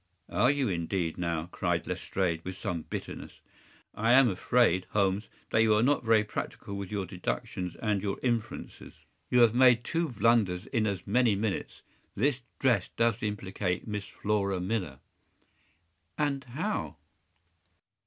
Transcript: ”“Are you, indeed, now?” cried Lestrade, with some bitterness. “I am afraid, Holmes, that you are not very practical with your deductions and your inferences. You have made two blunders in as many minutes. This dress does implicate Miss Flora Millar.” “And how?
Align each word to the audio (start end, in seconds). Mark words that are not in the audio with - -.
”“Are 0.29 0.49
you, 0.49 0.67
indeed, 0.67 1.19
now?” 1.19 1.45
cried 1.51 1.85
Lestrade, 1.85 2.43
with 2.43 2.57
some 2.57 2.81
bitterness. 2.89 3.33
“I 3.93 4.13
am 4.13 4.29
afraid, 4.29 4.87
Holmes, 4.93 5.29
that 5.51 5.61
you 5.61 5.75
are 5.75 5.83
not 5.83 6.03
very 6.03 6.23
practical 6.23 6.75
with 6.75 6.89
your 6.89 7.05
deductions 7.05 7.75
and 7.75 8.01
your 8.01 8.17
inferences. 8.23 8.95
You 9.29 9.41
have 9.41 9.53
made 9.53 9.83
two 9.83 10.09
blunders 10.09 10.65
in 10.65 10.87
as 10.87 11.05
many 11.05 11.35
minutes. 11.35 11.83
This 12.15 12.41
dress 12.57 12.89
does 12.97 13.21
implicate 13.21 13.87
Miss 13.87 14.05
Flora 14.05 14.59
Millar.” 14.59 15.01
“And 16.17 16.45
how? 16.45 16.97